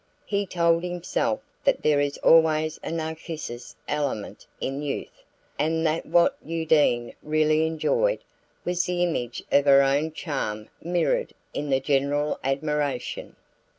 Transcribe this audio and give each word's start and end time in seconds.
He 0.25 0.47
told 0.47 0.81
himself 0.83 1.41
that 1.63 1.83
there 1.83 1.99
is 1.99 2.17
always 2.23 2.79
a 2.83 2.89
Narcissus 2.89 3.75
element 3.87 4.47
in 4.59 4.81
youth, 4.81 5.21
and 5.59 5.85
that 5.85 6.07
what 6.07 6.35
Undine 6.43 7.13
really 7.21 7.67
enjoyed 7.67 8.23
was 8.65 8.85
the 8.85 9.03
image 9.03 9.43
of 9.51 9.65
her 9.65 9.83
own 9.83 10.11
charm 10.11 10.69
mirrored 10.81 11.35
in 11.53 11.69
the 11.69 11.79
general 11.79 12.39
admiration. 12.43 13.35